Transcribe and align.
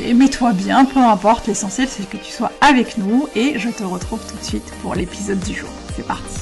mets-toi 0.00 0.52
bien, 0.52 0.84
peu 0.84 1.00
importe, 1.00 1.46
l'essentiel 1.46 1.88
c'est 1.88 2.08
que 2.08 2.16
tu 2.16 2.30
sois 2.32 2.52
avec 2.60 2.98
nous 2.98 3.28
et 3.34 3.58
je 3.58 3.68
te 3.68 3.82
retrouve 3.82 4.20
tout 4.26 4.36
de 4.36 4.44
suite 4.44 4.72
pour 4.80 4.94
l'épisode 4.94 5.40
du 5.40 5.54
jour. 5.54 5.68
C'est 5.94 6.06
parti. 6.06 6.40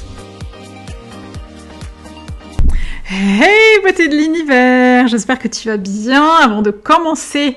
Hey 3.13 3.81
beauté 3.83 4.07
de 4.07 4.17
l'univers 4.17 5.09
J'espère 5.09 5.39
que 5.39 5.49
tu 5.49 5.69
vas 5.69 5.77
bien. 5.77 6.25
Avant 6.43 6.63
de 6.63 6.71
commencer 6.71 7.57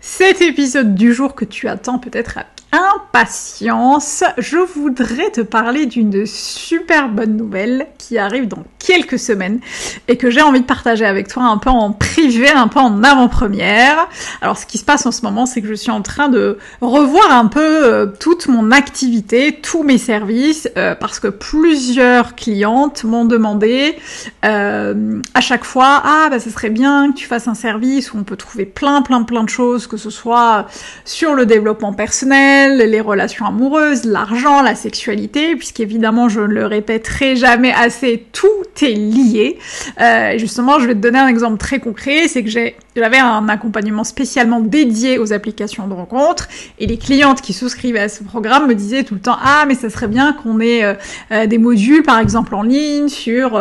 cet 0.00 0.42
épisode 0.42 0.94
du 0.94 1.14
jour 1.14 1.34
que 1.34 1.46
tu 1.46 1.68
attends 1.68 1.98
peut-être 1.98 2.38
impatience, 2.72 4.22
je 4.38 4.58
voudrais 4.58 5.30
te 5.30 5.40
parler 5.40 5.86
d'une 5.86 6.24
super 6.24 7.08
bonne 7.08 7.36
nouvelle 7.36 7.88
qui 7.98 8.16
arrive 8.18 8.46
dans 8.46 8.64
quelques 8.78 9.18
semaines 9.18 9.60
et 10.08 10.16
que 10.16 10.30
j'ai 10.30 10.42
envie 10.42 10.60
de 10.60 10.66
partager 10.66 11.04
avec 11.04 11.28
toi 11.28 11.44
un 11.44 11.58
peu 11.58 11.70
en 11.70 11.92
privé, 11.92 12.48
un 12.48 12.68
peu 12.68 12.78
en 12.80 13.02
avant-première. 13.02 14.08
Alors 14.40 14.56
ce 14.56 14.66
qui 14.66 14.78
se 14.78 14.84
passe 14.84 15.06
en 15.06 15.12
ce 15.12 15.22
moment, 15.22 15.46
c'est 15.46 15.60
que 15.62 15.68
je 15.68 15.74
suis 15.74 15.90
en 15.90 16.02
train 16.02 16.28
de 16.28 16.58
revoir 16.80 17.32
un 17.32 17.46
peu 17.46 17.60
euh, 17.60 18.06
toute 18.06 18.48
mon 18.48 18.70
activité, 18.70 19.58
tous 19.62 19.82
mes 19.82 19.98
services, 19.98 20.68
euh, 20.76 20.94
parce 20.94 21.20
que 21.20 21.28
plusieurs 21.28 22.34
clientes 22.36 23.04
m'ont 23.04 23.24
demandé 23.24 23.96
euh, 24.44 25.20
à 25.34 25.40
chaque 25.40 25.64
fois, 25.64 26.02
ah 26.04 26.28
bah 26.30 26.38
ça 26.38 26.50
serait 26.50 26.70
bien 26.70 27.12
que 27.12 27.16
tu 27.16 27.26
fasses 27.26 27.48
un 27.48 27.54
service 27.54 28.12
où 28.12 28.18
on 28.18 28.24
peut 28.24 28.36
trouver 28.36 28.64
plein 28.64 29.02
plein 29.02 29.22
plein 29.22 29.44
de 29.44 29.48
choses, 29.48 29.86
que 29.86 29.96
ce 29.96 30.10
soit 30.10 30.66
sur 31.04 31.34
le 31.34 31.46
développement 31.46 31.92
personnel, 31.92 32.59
les 32.68 33.00
relations 33.00 33.46
amoureuses, 33.46 34.04
l'argent, 34.04 34.62
la 34.62 34.74
sexualité, 34.74 35.56
puisqu'évidemment, 35.56 36.28
je 36.28 36.40
ne 36.40 36.46
le 36.46 36.66
répéterai 36.66 37.36
jamais 37.36 37.72
assez, 37.72 38.26
tout 38.32 38.48
est 38.82 38.92
lié. 38.92 39.58
Euh, 40.00 40.38
justement, 40.38 40.78
je 40.78 40.86
vais 40.86 40.94
te 40.94 41.00
donner 41.00 41.18
un 41.18 41.28
exemple 41.28 41.58
très 41.58 41.78
concret, 41.78 42.28
c'est 42.28 42.44
que 42.44 42.50
j'avais 42.50 43.18
un 43.18 43.48
accompagnement 43.48 44.04
spécialement 44.04 44.60
dédié 44.60 45.18
aux 45.18 45.32
applications 45.32 45.86
de 45.88 45.94
rencontres, 45.94 46.48
et 46.78 46.86
les 46.86 46.98
clientes 46.98 47.40
qui 47.40 47.52
souscrivaient 47.52 48.00
à 48.00 48.08
ce 48.08 48.22
programme 48.24 48.66
me 48.66 48.74
disaient 48.74 49.04
tout 49.04 49.14
le 49.14 49.20
temps, 49.20 49.36
ah, 49.42 49.64
mais 49.66 49.74
ça 49.74 49.90
serait 49.90 50.08
bien 50.08 50.32
qu'on 50.32 50.60
ait 50.60 50.84
euh, 50.84 50.94
euh, 51.32 51.46
des 51.46 51.58
modules, 51.58 52.02
par 52.02 52.18
exemple, 52.18 52.54
en 52.54 52.62
ligne, 52.62 53.08
sur 53.08 53.60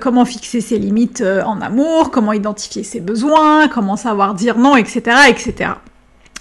comment 0.00 0.24
fixer 0.24 0.60
ses 0.60 0.78
limites 0.78 1.22
en 1.22 1.60
amour, 1.60 2.10
comment 2.10 2.32
identifier 2.32 2.82
ses 2.82 3.00
besoins, 3.00 3.68
comment 3.68 3.96
savoir 3.96 4.34
dire 4.34 4.58
non, 4.58 4.76
etc., 4.76 5.16
etc. 5.28 5.70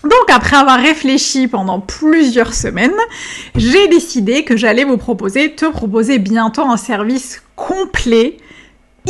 Donc 0.04 0.30
après 0.30 0.56
avoir 0.56 0.80
réfléchi 0.80 1.48
pendant 1.48 1.80
plusieurs 1.80 2.54
semaines, 2.54 2.96
j'ai 3.56 3.88
décidé 3.90 4.46
que 4.46 4.56
j'allais 4.56 4.86
vous 4.86 4.98
proposer, 4.98 5.56
te 5.56 5.66
proposer 5.66 6.20
bientôt 6.20 6.62
un 6.62 6.78
service 6.78 7.42
complet 7.56 8.38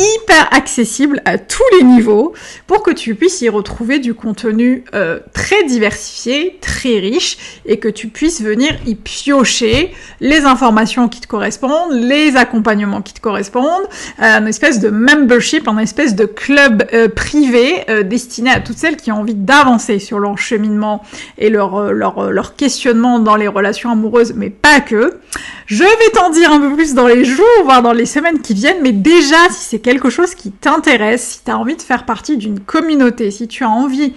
hyper 0.00 0.48
accessible 0.52 1.20
à 1.24 1.38
tous 1.38 1.62
les 1.72 1.84
niveaux 1.84 2.32
pour 2.66 2.82
que 2.82 2.90
tu 2.90 3.14
puisses 3.14 3.40
y 3.42 3.48
retrouver 3.48 3.98
du 3.98 4.14
contenu 4.14 4.84
euh, 4.94 5.20
très 5.32 5.64
diversifié, 5.64 6.58
très 6.60 6.98
riche 6.98 7.60
et 7.66 7.78
que 7.78 7.88
tu 7.88 8.08
puisses 8.08 8.40
venir 8.42 8.70
y 8.86 8.94
piocher 8.94 9.92
les 10.20 10.40
informations 10.40 11.08
qui 11.08 11.20
te 11.20 11.26
correspondent, 11.26 11.92
les 11.92 12.36
accompagnements 12.36 13.02
qui 13.02 13.14
te 13.14 13.20
correspondent, 13.20 13.86
euh, 14.22 14.38
une 14.38 14.48
espèce 14.48 14.80
de 14.80 14.88
membership, 14.88 15.68
une 15.68 15.78
espèce 15.78 16.14
de 16.14 16.24
club 16.24 16.84
euh, 16.92 17.08
privé 17.08 17.84
destiné 18.04 18.50
à 18.50 18.60
toutes 18.60 18.78
celles 18.78 18.96
qui 18.96 19.12
ont 19.12 19.20
envie 19.20 19.34
d'avancer 19.34 19.98
sur 19.98 20.18
leur 20.18 20.38
cheminement 20.38 21.02
et 21.38 21.50
leur, 21.50 21.92
leur, 21.92 22.30
leur 22.30 22.56
questionnement 22.56 23.18
dans 23.18 23.36
les 23.36 23.48
relations 23.48 23.90
amoureuses, 23.90 24.32
mais 24.34 24.50
pas 24.50 24.80
que. 24.80 25.20
Je 25.66 25.84
vais 25.84 26.10
t'en 26.12 26.30
dire 26.30 26.50
un 26.50 26.58
peu 26.58 26.74
plus 26.74 26.94
dans 26.94 27.06
les 27.06 27.24
jours, 27.24 27.46
voire 27.62 27.80
dans 27.80 27.92
les 27.92 28.06
semaines 28.06 28.40
qui 28.40 28.54
viennent, 28.54 28.82
mais 28.82 28.90
déjà, 28.90 29.36
si 29.50 29.64
c'est 29.68 29.78
quelque 29.78 30.10
chose 30.10 30.34
qui 30.34 30.50
t'intéresse, 30.50 31.22
si 31.22 31.44
tu 31.44 31.50
as 31.52 31.56
envie 31.56 31.76
de 31.76 31.82
faire 31.82 32.04
partie 32.04 32.36
d'une 32.36 32.58
communauté, 32.58 33.30
si 33.30 33.46
tu 33.46 33.62
as 33.62 33.70
envie 33.70 34.12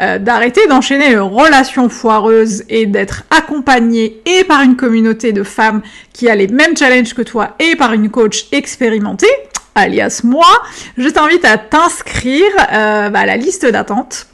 euh, 0.00 0.18
d'arrêter 0.18 0.66
d'enchaîner 0.66 1.10
les 1.10 1.18
relations 1.18 1.88
foireuses 1.88 2.64
et 2.68 2.86
d'être 2.86 3.22
accompagné 3.30 4.20
et 4.26 4.42
par 4.42 4.62
une 4.62 4.74
communauté 4.74 5.32
de 5.32 5.44
femmes 5.44 5.82
qui 6.12 6.28
a 6.28 6.34
les 6.34 6.48
mêmes 6.48 6.76
challenges 6.76 7.14
que 7.14 7.22
toi 7.22 7.54
et 7.60 7.76
par 7.76 7.92
une 7.92 8.10
coach 8.10 8.46
expérimentée, 8.50 9.30
alias 9.76 10.22
moi, 10.24 10.46
je 10.98 11.08
t'invite 11.08 11.44
à 11.44 11.56
t'inscrire 11.56 12.50
euh, 12.72 13.10
bah, 13.10 13.20
à 13.20 13.26
la 13.26 13.36
liste 13.36 13.64
d'attente 13.64 14.26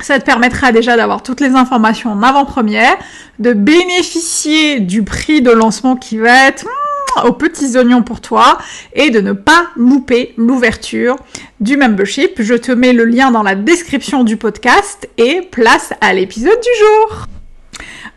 ça 0.00 0.18
te 0.18 0.24
permettra 0.24 0.72
déjà 0.72 0.96
d'avoir 0.96 1.22
toutes 1.22 1.40
les 1.40 1.50
informations 1.50 2.10
en 2.10 2.22
avant-première, 2.22 2.96
de 3.38 3.52
bénéficier 3.52 4.80
du 4.80 5.02
prix 5.02 5.42
de 5.42 5.50
lancement 5.50 5.96
qui 5.96 6.18
va 6.18 6.48
être 6.48 6.64
hmm, 6.64 7.26
aux 7.26 7.32
petits 7.32 7.76
oignons 7.76 8.02
pour 8.02 8.20
toi 8.20 8.58
et 8.92 9.10
de 9.10 9.20
ne 9.20 9.32
pas 9.32 9.68
louper 9.76 10.34
l'ouverture 10.36 11.16
du 11.60 11.76
membership. 11.76 12.42
Je 12.42 12.54
te 12.54 12.72
mets 12.72 12.92
le 12.92 13.04
lien 13.04 13.30
dans 13.30 13.42
la 13.42 13.54
description 13.54 14.24
du 14.24 14.36
podcast 14.36 15.08
et 15.16 15.40
place 15.50 15.92
à 16.00 16.12
l'épisode 16.12 16.60
du 16.60 16.78
jour. 16.78 17.26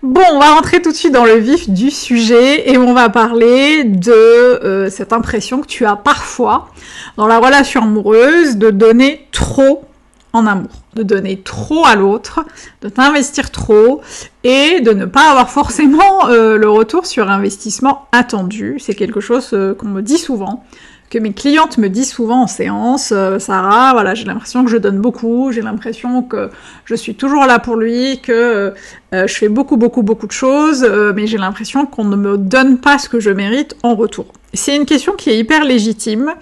Bon, 0.02 0.22
on 0.32 0.40
va 0.40 0.54
rentrer 0.54 0.82
tout 0.82 0.92
de 0.92 0.96
suite 0.96 1.12
dans 1.12 1.26
le 1.26 1.36
vif 1.36 1.70
du 1.70 1.92
sujet 1.92 2.72
et 2.72 2.78
on 2.78 2.94
va 2.94 3.10
parler 3.10 3.84
de 3.84 4.14
euh, 4.14 4.90
cette 4.90 5.12
impression 5.12 5.60
que 5.60 5.68
tu 5.68 5.86
as 5.86 5.98
parfois 5.98 6.70
dans 7.18 7.28
la 7.28 7.38
relation 7.38 7.84
amoureuse 7.84 8.56
de 8.56 8.70
donner 8.70 9.28
trop 9.34 9.89
en 10.34 10.46
amour, 10.46 10.70
de 10.96 11.04
donner 11.04 11.42
trop 11.42 11.86
à 11.86 11.96
l'autre, 11.96 12.46
de 12.82 12.90
t'investir 12.90 13.52
trop 13.52 14.02
et 14.44 14.82
de 14.82 14.92
ne 14.92 15.06
pas 15.06 15.32
avoir 15.32 15.50
forcément 15.50 16.30
euh, 16.30 16.58
le 16.58 16.70
retour 16.70 17.06
sur 17.06 17.30
investissement 17.30 18.08
attendu. 18.12 18.78
C'est 18.80 18.94
quelque 18.94 19.20
chose 19.20 19.50
euh, 19.54 19.74
qu'on 19.74 19.88
me 19.88 20.02
dit 20.02 20.18
souvent, 20.18 20.64
que 21.10 21.18
mes 21.18 21.34
clientes 21.34 21.80
me 21.80 21.90
disent 21.90 22.12
souvent 22.12 22.44
en 22.44 22.48
séance, 22.48 23.12
euh, 23.12 23.40
Sarah, 23.40 23.94
voilà, 23.94 24.14
j'ai 24.14 24.26
l'impression 24.26 24.64
que 24.64 24.70
je 24.70 24.78
donne 24.78 25.00
beaucoup, 25.00 25.52
j'ai 25.52 25.64
l'impression 25.64 26.22
que 26.22 26.52
je 26.86 26.94
suis 26.94 27.16
toujours 27.16 27.46
là 27.46 27.58
pour 27.58 27.76
lui, 27.76 28.22
que 28.22 28.74
je 29.12 29.34
fais 29.34 29.50
beaucoup, 29.50 29.76
beaucoup, 29.76 30.04
beaucoup 30.04 30.28
de 30.28 30.32
choses, 30.32 30.88
mais 31.16 31.26
j'ai 31.26 31.40
l'impression 31.40 31.88
qu'on 31.88 32.06
ne 32.06 32.16
me 32.16 32.38
donne 32.38 32.78
pas 32.78 33.00
ce 33.00 33.10
que 33.10 33.20
je 33.20 33.32
mérite 33.32 33.76
en 33.82 33.96
retour. 33.96 34.28
C'est 34.54 34.76
une 34.76 34.86
question 34.86 35.14
qui 35.14 35.32
est 35.32 35.40
hyper 35.40 35.64
légitime. 35.64 36.36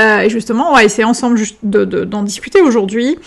Euh, 0.00 0.20
et 0.20 0.30
justement, 0.30 0.70
on 0.70 0.74
va 0.74 0.84
essayer 0.84 1.04
ensemble 1.04 1.40
d'en 1.62 2.22
discuter 2.22 2.60
aujourd'hui. 2.60 3.18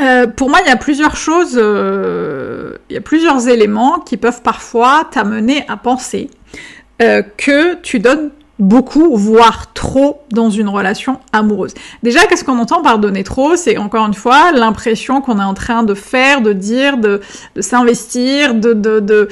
Euh, 0.00 0.26
pour 0.26 0.50
moi, 0.50 0.60
il 0.64 0.68
y 0.68 0.72
a 0.72 0.76
plusieurs 0.76 1.16
choses, 1.16 1.56
euh, 1.56 2.76
il 2.90 2.94
y 2.94 2.96
a 2.96 3.00
plusieurs 3.00 3.48
éléments 3.48 4.00
qui 4.00 4.16
peuvent 4.16 4.42
parfois 4.42 5.08
t'amener 5.10 5.64
à 5.68 5.76
penser 5.76 6.30
que 6.98 7.76
tu 7.76 8.00
donnes 8.00 8.30
beaucoup, 8.58 9.16
voire 9.16 9.72
trop 9.72 10.22
dans 10.32 10.50
une 10.50 10.68
relation 10.68 11.20
amoureuse. 11.32 11.74
Déjà, 12.02 12.26
qu'est-ce 12.26 12.44
qu'on 12.44 12.58
entend 12.58 12.82
par 12.82 12.98
donner 12.98 13.22
trop? 13.22 13.56
C'est 13.56 13.78
encore 13.78 14.04
une 14.06 14.14
fois 14.14 14.52
l'impression 14.52 15.20
qu'on 15.20 15.38
est 15.38 15.44
en 15.44 15.54
train 15.54 15.84
de 15.84 15.94
faire, 15.94 16.40
de 16.40 16.52
dire, 16.52 16.98
de, 16.98 17.20
s'investir, 17.60 18.54
de, 18.54 19.28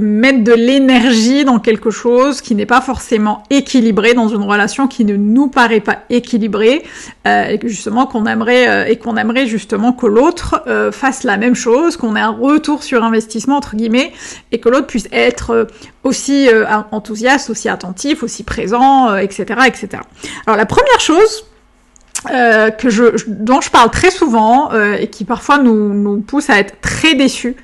mettre 0.00 0.44
de 0.44 0.52
l'énergie 0.52 1.44
dans 1.44 1.58
quelque 1.58 1.90
chose 1.90 2.40
qui 2.40 2.54
n'est 2.54 2.66
pas 2.66 2.80
forcément 2.80 3.42
équilibré, 3.50 4.14
dans 4.14 4.28
une 4.28 4.42
relation 4.42 4.86
qui 4.86 5.04
ne 5.04 5.16
nous 5.16 5.48
paraît 5.48 5.80
pas 5.80 5.98
équilibrée, 6.10 6.84
euh, 7.26 7.48
et 7.48 7.60
justement 7.64 8.06
qu'on 8.06 8.26
aimerait 8.26 8.68
euh, 8.68 8.84
et 8.86 8.98
aimerait 9.18 9.46
justement 9.46 9.92
que 9.92 10.06
l'autre 10.06 10.62
euh, 10.66 10.92
fasse 10.92 11.24
la 11.24 11.36
même 11.36 11.54
chose, 11.54 11.96
qu'on 11.96 12.14
ait 12.14 12.20
un 12.20 12.30
retour 12.30 12.82
sur 12.82 13.02
investissement 13.02 13.56
entre 13.56 13.74
guillemets, 13.74 14.12
et 14.52 14.58
que 14.58 14.68
l'autre 14.68 14.86
puisse 14.86 15.08
être 15.10 15.66
aussi 16.04 16.48
enthousiaste, 16.92 17.50
aussi 17.50 17.68
attentif, 17.68 18.22
aussi 18.22 18.44
présent, 18.44 18.67
etc., 19.20 19.44
euh, 19.50 19.64
etc. 19.64 19.88
Alors 20.46 20.56
la 20.56 20.66
première 20.66 21.00
chose 21.00 21.44
euh, 22.32 22.70
que 22.70 22.90
je, 22.90 23.04
dont 23.28 23.60
je 23.60 23.70
parle 23.70 23.90
très 23.90 24.10
souvent 24.10 24.72
euh, 24.72 24.96
et 24.98 25.06
qui 25.06 25.24
parfois 25.24 25.58
nous, 25.58 25.94
nous 25.94 26.20
pousse 26.20 26.50
à 26.50 26.58
être 26.58 26.80
très 26.80 27.14
déçus 27.14 27.54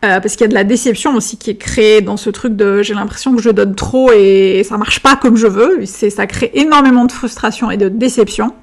parce 0.00 0.32
qu'il 0.32 0.40
y 0.40 0.44
a 0.44 0.48
de 0.48 0.54
la 0.54 0.64
déception 0.64 1.14
aussi 1.14 1.36
qui 1.36 1.50
est 1.50 1.58
créée 1.58 2.00
dans 2.00 2.16
ce 2.16 2.30
truc 2.30 2.56
de 2.56 2.82
j'ai 2.82 2.94
l'impression 2.94 3.36
que 3.36 3.42
je 3.42 3.50
donne 3.50 3.74
trop 3.74 4.10
et 4.12 4.64
ça 4.66 4.78
marche 4.78 5.00
pas 5.00 5.14
comme 5.14 5.36
je 5.36 5.46
veux 5.46 5.84
c'est 5.84 6.08
ça 6.08 6.26
crée 6.26 6.50
énormément 6.54 7.04
de 7.04 7.12
frustration 7.12 7.70
et 7.70 7.76
de 7.76 7.90
déception 7.90 8.54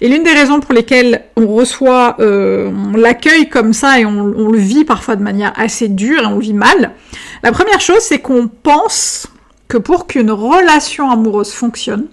et 0.00 0.08
l'une 0.08 0.22
des 0.22 0.30
raisons 0.30 0.60
pour 0.60 0.72
lesquelles 0.72 1.24
on 1.36 1.48
reçoit 1.48 2.14
on 2.20 2.96
l'accueille 2.96 3.48
comme 3.48 3.72
ça 3.72 3.98
et 3.98 4.06
on, 4.06 4.48
le 4.48 4.58
vit 4.58 4.84
parfois 4.84 5.16
de 5.16 5.22
manière 5.24 5.52
assez 5.56 5.88
dure 5.88 6.22
et 6.22 6.26
on 6.26 6.38
vit 6.38 6.54
mal 6.54 6.92
la 7.42 7.50
première 7.50 7.80
chose 7.80 7.98
c'est 7.98 8.20
qu'on 8.20 8.46
pense 8.46 9.26
que 9.74 9.78
pour 9.78 10.06
qu'une 10.06 10.30
relation 10.30 11.10
amoureuse 11.10 11.52
fonctionne 11.52 12.06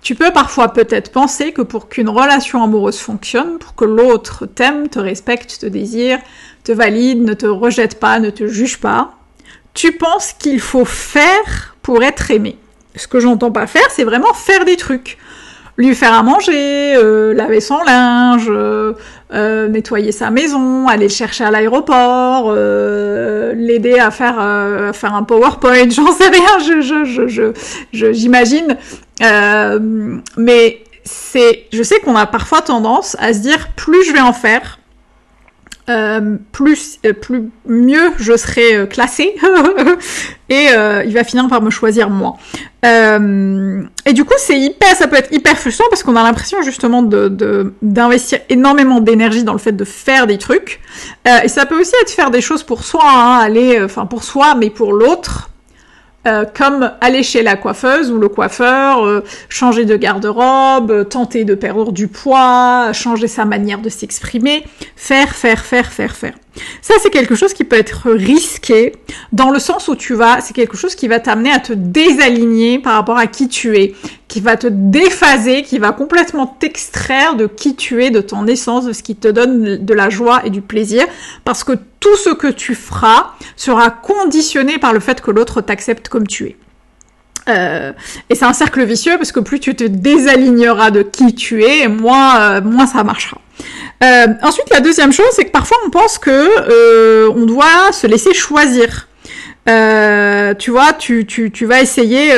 tu 0.00 0.14
peux 0.14 0.30
parfois 0.30 0.72
peut-être 0.72 1.10
penser 1.10 1.52
que 1.52 1.62
pour 1.62 1.88
qu'une 1.88 2.10
relation 2.10 2.62
amoureuse 2.62 2.98
fonctionne, 2.98 3.58
pour 3.58 3.74
que 3.74 3.86
l'autre 3.86 4.44
t'aime, 4.44 4.88
te 4.90 4.98
respecte, 4.98 5.58
te 5.58 5.66
désire, 5.66 6.18
te 6.62 6.72
valide, 6.72 7.24
ne 7.24 7.32
te 7.32 7.46
rejette 7.46 7.98
pas, 7.98 8.20
ne 8.20 8.28
te 8.28 8.46
juge 8.46 8.78
pas, 8.78 9.14
tu 9.72 9.92
penses 9.92 10.34
qu'il 10.34 10.60
faut 10.60 10.84
faire 10.84 11.74
pour 11.80 12.04
être 12.04 12.30
aimé. 12.30 12.58
Ce 12.96 13.08
que 13.08 13.18
j'entends 13.18 13.50
pas 13.50 13.66
faire, 13.66 13.90
c'est 13.90 14.04
vraiment 14.04 14.34
faire 14.34 14.66
des 14.66 14.76
trucs 14.76 15.16
lui 15.76 15.94
faire 15.94 16.12
à 16.12 16.22
manger, 16.22 16.94
euh, 16.96 17.34
laver 17.34 17.60
son 17.60 17.82
linge, 17.82 18.46
euh, 18.48 18.92
euh, 19.32 19.68
nettoyer 19.68 20.12
sa 20.12 20.30
maison, 20.30 20.86
aller 20.86 21.06
le 21.06 21.12
chercher 21.12 21.44
à 21.44 21.50
l'aéroport, 21.50 22.46
euh, 22.48 23.52
l'aider 23.54 23.98
à 23.98 24.10
faire 24.10 24.36
euh, 24.38 24.92
faire 24.92 25.14
un 25.14 25.24
PowerPoint, 25.24 25.88
j'en 25.90 26.12
sais 26.12 26.28
rien, 26.28 26.58
je 26.60 26.80
je 26.80 27.26
je 27.26 27.52
je 27.92 28.12
j'imagine, 28.12 28.76
mais 30.36 30.78
c'est, 31.04 31.66
je 31.72 31.82
sais 31.82 32.00
qu'on 32.00 32.16
a 32.16 32.26
parfois 32.26 32.62
tendance 32.62 33.16
à 33.20 33.32
se 33.32 33.40
dire 33.40 33.68
plus 33.76 34.04
je 34.04 34.12
vais 34.12 34.20
en 34.20 34.32
faire, 34.32 34.78
euh, 35.90 36.36
plus, 36.50 36.98
euh, 37.04 37.12
plus 37.12 37.50
mieux 37.66 38.10
je 38.16 38.34
serai 38.38 38.74
euh, 38.74 38.86
classée 38.86 39.34
et 40.48 40.68
il 41.04 41.12
va 41.12 41.24
finir 41.24 41.46
par 41.48 41.60
me 41.60 41.68
choisir 41.68 42.08
moi. 42.08 42.36
et 42.82 44.12
du 44.14 44.24
coup, 44.24 44.34
c'est 44.38 44.58
hyper, 44.58 44.96
ça 44.96 45.08
peut 45.08 45.16
être 45.16 45.32
hyper 45.32 45.58
frustrant 45.58 45.84
parce 45.90 46.02
qu'on 46.02 46.16
a 46.16 46.22
l'impression 46.22 46.62
justement 46.62 47.02
de 47.02 47.74
d'investir 47.82 48.40
énormément 48.48 49.00
d'énergie 49.00 49.44
dans 49.44 49.52
le 49.52 49.58
fait 49.58 49.72
de 49.72 49.84
faire 49.84 50.26
des 50.26 50.38
trucs. 50.38 50.80
et 51.26 51.48
ça 51.48 51.66
peut 51.66 51.78
aussi 51.78 51.92
être 52.02 52.10
faire 52.10 52.30
des 52.30 52.40
choses 52.40 52.62
pour 52.62 52.84
soi, 52.84 53.04
hein, 53.04 53.38
aller, 53.38 53.82
enfin 53.82 54.06
pour 54.06 54.24
soi, 54.24 54.54
mais 54.54 54.70
pour 54.70 54.92
l'autre. 54.92 55.50
Euh, 56.26 56.46
comme 56.46 56.90
aller 57.02 57.22
chez 57.22 57.42
la 57.42 57.54
coiffeuse 57.54 58.10
ou 58.10 58.18
le 58.18 58.30
coiffeur, 58.30 59.04
euh, 59.04 59.22
changer 59.50 59.84
de 59.84 59.94
garde-robe, 59.94 60.90
euh, 60.90 61.04
tenter 61.04 61.44
de 61.44 61.54
perdre 61.54 61.92
du 61.92 62.08
poids, 62.08 62.94
changer 62.94 63.28
sa 63.28 63.44
manière 63.44 63.82
de 63.82 63.90
s'exprimer, 63.90 64.64
faire, 64.96 65.34
faire, 65.34 65.62
faire, 65.66 65.92
faire, 65.92 66.16
faire. 66.16 66.32
Ça, 66.80 66.94
c'est 67.02 67.10
quelque 67.10 67.34
chose 67.34 67.52
qui 67.52 67.64
peut 67.64 67.76
être 67.76 68.10
risqué 68.10 68.94
dans 69.32 69.50
le 69.50 69.58
sens 69.58 69.88
où 69.88 69.96
tu 69.96 70.14
vas, 70.14 70.40
c'est 70.40 70.54
quelque 70.54 70.78
chose 70.78 70.94
qui 70.94 71.08
va 71.08 71.20
t'amener 71.20 71.50
à 71.50 71.58
te 71.58 71.74
désaligner 71.74 72.78
par 72.78 72.94
rapport 72.94 73.18
à 73.18 73.26
qui 73.26 73.48
tu 73.48 73.76
es, 73.76 73.94
qui 74.34 74.40
va 74.40 74.56
te 74.56 74.66
déphaser, 74.66 75.62
qui 75.62 75.78
va 75.78 75.92
complètement 75.92 76.48
t'extraire 76.48 77.36
de 77.36 77.46
qui 77.46 77.76
tu 77.76 78.02
es, 78.02 78.10
de 78.10 78.20
ton 78.20 78.48
essence, 78.48 78.84
de 78.84 78.92
ce 78.92 79.04
qui 79.04 79.14
te 79.14 79.28
donne 79.28 79.76
de 79.76 79.94
la 79.94 80.10
joie 80.10 80.44
et 80.44 80.50
du 80.50 80.60
plaisir, 80.60 81.06
parce 81.44 81.62
que 81.62 81.70
tout 82.00 82.16
ce 82.16 82.30
que 82.30 82.48
tu 82.48 82.74
feras 82.74 83.26
sera 83.54 83.90
conditionné 83.90 84.78
par 84.78 84.92
le 84.92 84.98
fait 84.98 85.20
que 85.20 85.30
l'autre 85.30 85.60
t'accepte 85.60 86.08
comme 86.08 86.26
tu 86.26 86.46
es. 86.46 86.56
Euh, 87.48 87.92
et 88.28 88.34
c'est 88.34 88.44
un 88.44 88.52
cercle 88.52 88.82
vicieux 88.82 89.18
parce 89.18 89.30
que 89.30 89.38
plus 89.38 89.60
tu 89.60 89.76
te 89.76 89.84
désaligneras 89.84 90.90
de 90.90 91.02
qui 91.02 91.36
tu 91.36 91.62
es, 91.62 91.86
moins, 91.86 92.40
euh, 92.40 92.60
moins 92.60 92.88
ça 92.88 93.04
marchera. 93.04 93.38
Euh, 94.02 94.26
ensuite, 94.42 94.68
la 94.70 94.80
deuxième 94.80 95.12
chose, 95.12 95.28
c'est 95.30 95.44
que 95.44 95.52
parfois 95.52 95.76
on 95.86 95.90
pense 95.90 96.18
que 96.18 97.28
on 97.28 97.46
doit 97.46 97.92
se 97.92 98.08
laisser 98.08 98.34
choisir. 98.34 99.06
Tu 99.64 100.70
vois, 100.72 100.92
tu, 100.98 101.24
tu, 101.24 101.52
tu 101.52 101.66
vas 101.66 101.80
essayer 101.80 102.32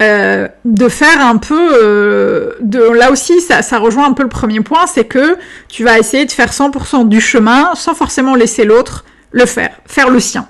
de 0.00 0.88
faire 0.88 1.20
un 1.24 1.38
peu 1.38 2.54
de 2.60 2.80
là 2.80 3.10
aussi 3.10 3.40
ça, 3.40 3.62
ça 3.62 3.78
rejoint 3.78 4.06
un 4.06 4.12
peu 4.12 4.24
le 4.24 4.28
premier 4.28 4.60
point 4.60 4.86
c'est 4.86 5.06
que 5.06 5.38
tu 5.68 5.84
vas 5.84 5.98
essayer 5.98 6.26
de 6.26 6.32
faire 6.32 6.50
100% 6.50 7.08
du 7.08 7.20
chemin 7.20 7.74
sans 7.74 7.94
forcément 7.94 8.34
laisser 8.34 8.64
l'autre 8.64 9.04
le 9.30 9.46
faire 9.46 9.70
faire 9.86 10.10
le 10.10 10.20
sien 10.20 10.46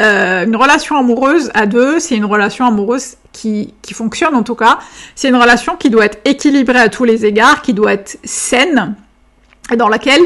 euh, 0.00 0.44
une 0.44 0.54
relation 0.54 0.96
amoureuse 0.96 1.50
à 1.54 1.66
deux, 1.66 1.98
c'est 1.98 2.14
une 2.14 2.24
relation 2.24 2.64
amoureuse 2.64 3.16
qui, 3.32 3.74
qui 3.82 3.94
fonctionne 3.94 4.34
en 4.36 4.44
tout 4.44 4.54
cas. 4.54 4.78
C'est 5.16 5.28
une 5.28 5.36
relation 5.36 5.76
qui 5.76 5.90
doit 5.90 6.04
être 6.04 6.20
équilibrée 6.24 6.78
à 6.78 6.88
tous 6.88 7.02
les 7.04 7.26
égards, 7.26 7.62
qui 7.62 7.74
doit 7.74 7.94
être 7.94 8.16
saine, 8.22 8.94
et 9.72 9.76
dans 9.76 9.88
laquelle 9.88 10.22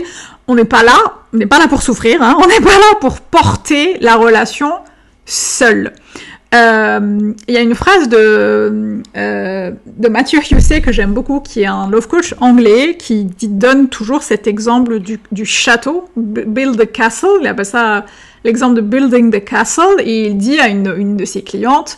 on 0.47 0.55
n'est 0.55 0.67
pas 0.67 0.83
là, 0.83 0.99
on 1.33 1.39
n'est 1.39 1.47
pas 1.47 1.59
là 1.59 1.69
pour 1.69 1.83
souffrir, 1.83 2.23
hein, 2.23 2.37
on 2.39 2.47
n'est 2.47 2.61
pas 2.61 2.71
là 2.71 2.99
pour 3.01 3.21
porter 3.21 3.97
la 4.01 4.17
relation 4.17 4.73
seule. 5.25 5.95
Euh, 6.55 7.33
il 7.49 7.55
y 7.55 7.57
a 7.57 7.61
une 7.61 7.75
phrase 7.75 8.09
de, 8.11 9.03
euh, 9.17 9.71
Mathieu 10.11 10.39
Husset 10.39 10.83
que 10.83 10.93
j'aime 10.93 11.15
beaucoup, 11.15 11.41
qui 11.41 11.63
est 11.63 11.67
un 11.67 11.89
love 11.89 12.09
coach 12.09 12.35
anglais, 12.41 12.97
qui 12.99 13.25
donne 13.43 13.89
toujours 13.89 14.23
cet 14.23 14.47
exemple 14.47 14.99
du, 14.99 15.47
château, 15.47 16.11
build 16.17 16.79
the 16.79 16.91
castle, 16.91 17.39
il 17.41 17.47
appelle 17.47 17.65
ça 17.65 18.05
l'exemple 18.45 18.77
de 18.77 18.81
building 18.83 19.31
the 19.31 19.43
castle, 19.43 20.01
et 20.01 20.27
il 20.27 20.37
dit 20.37 20.59
à 20.61 20.69
une, 20.69 20.93
une 20.97 21.17
de 21.17 21.25
ses 21.25 21.43
clientes, 21.43 21.97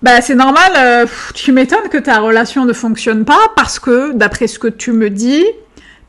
bah 0.00 0.20
c'est 0.22 0.34
normal, 0.34 0.72
euh, 0.76 1.06
tu 1.34 1.52
m'étonnes 1.52 1.88
que 1.90 1.98
ta 1.98 2.20
relation 2.20 2.64
ne 2.64 2.72
fonctionne 2.72 3.24
pas, 3.26 3.52
parce 3.54 3.78
que, 3.78 4.12
d'après 4.12 4.46
ce 4.46 4.58
que 4.58 4.68
tu 4.68 4.92
me 4.92 5.10
dis, 5.10 5.44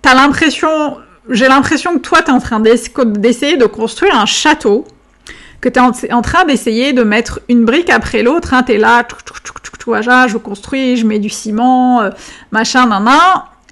t'as 0.01 0.15
l'impression, 0.15 0.97
j'ai 1.29 1.47
l'impression 1.49 1.95
que 1.95 1.99
toi 1.99 2.21
t'es 2.21 2.31
en 2.31 2.39
train 2.39 2.61
d'essayer 2.61 3.57
de 3.57 3.65
construire 3.65 4.17
un 4.17 4.25
château, 4.25 4.85
que 5.63 5.69
tu 5.69 5.79
es 5.79 6.11
en, 6.11 6.21
train 6.21 6.43
d'essayer 6.43 6.91
de 6.91 7.03
mettre 7.03 7.39
une 7.47 7.63
brique 7.63 7.89
après 7.89 8.21
l'autre, 8.21 8.53
hein, 8.53 8.63
tu 8.63 8.73
es 8.73 8.77
là, 8.77 9.07
je 10.27 10.37
construis, 10.37 10.97
je 10.97 11.05
mets 11.05 11.19
du 11.19 11.29
ciment, 11.29 12.01
euh, 12.01 12.09
machin, 12.51 12.85
nan, 12.85 13.07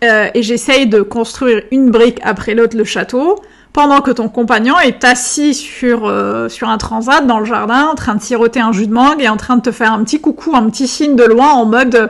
euh, 0.05 0.29
et 0.33 0.41
j'essaye 0.41 0.87
de 0.87 1.01
construire 1.01 1.63
une 1.69 1.91
brique 1.91 2.19
après 2.23 2.53
l'autre 2.53 2.77
le 2.77 2.85
château, 2.85 3.41
pendant 3.73 3.99
que 3.99 4.11
ton 4.11 4.29
compagnon 4.29 4.79
est 4.79 5.03
assis 5.03 5.53
sur, 5.53 6.07
euh, 6.07 6.47
sur 6.47 6.69
un 6.69 6.77
transat 6.77 7.27
dans 7.27 7.39
le 7.39 7.45
jardin, 7.45 7.87
en 7.87 7.95
train 7.95 8.15
de 8.15 8.21
siroter 8.21 8.61
un 8.61 8.71
jus 8.71 8.87
de 8.87 8.93
mangue 8.93 9.21
et 9.21 9.27
en 9.27 9.35
train 9.35 9.57
de 9.57 9.61
te 9.61 9.71
faire 9.73 9.91
un 9.91 10.01
petit 10.05 10.21
coucou, 10.21 10.55
un 10.55 10.69
petit 10.69 10.87
signe 10.87 11.17
de 11.17 11.25
loin 11.25 11.49
en 11.49 11.65
mode 11.65 12.09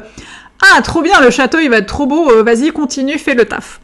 Ah, 0.62 0.79
trop 0.84 1.01
bien, 1.01 1.20
le 1.22 1.32
château, 1.32 1.58
il 1.58 1.72
va 1.72 1.77
être 1.77 1.88
trop 1.88 2.06
beau, 2.06 2.44
vas-y, 2.44 2.70
continue, 2.70 3.17
fais 3.17 3.34
le 3.34 3.46
taf. 3.46 3.79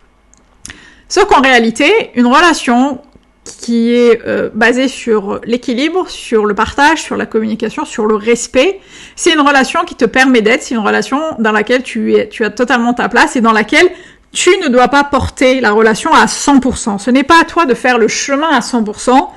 Sauf 1.10 1.26
qu'en 1.26 1.42
réalité, 1.42 2.12
une 2.16 2.28
relation 2.28 3.02
qui 3.68 3.94
est 3.94 4.22
euh, 4.26 4.50
basé 4.54 4.88
sur 4.88 5.42
l'équilibre, 5.44 6.10
sur 6.10 6.46
le 6.46 6.56
partage, 6.56 7.04
sur 7.04 7.18
la 7.18 7.26
communication, 7.26 7.84
sur 7.84 8.06
le 8.06 8.16
respect. 8.16 8.80
C'est 9.18 9.34
une 9.34 9.42
relation 9.42 9.84
qui 9.84 9.94
te 9.94 10.06
permet 10.06 10.42
d'être, 10.42 10.64
c'est 10.64 10.74
une 10.76 10.86
relation 10.86 11.20
dans 11.40 11.52
laquelle 11.52 11.84
tu, 11.84 12.16
tu 12.32 12.46
as 12.46 12.50
totalement 12.50 12.94
ta 12.94 13.10
place 13.10 13.36
et 13.36 13.42
dans 13.42 13.52
laquelle 13.52 13.90
tu 14.32 14.52
ne 14.64 14.70
dois 14.70 14.88
pas 14.88 15.04
porter 15.04 15.60
la 15.60 15.74
relation 15.74 16.14
à 16.14 16.28
100%. 16.28 16.98
Ce 16.98 17.12
n'est 17.12 17.26
pas 17.26 17.42
à 17.42 17.44
toi 17.44 17.66
de 17.66 17.74
faire 17.74 17.98
le 17.98 18.08
chemin 18.08 18.48
à 18.48 18.62
100% 18.62 19.32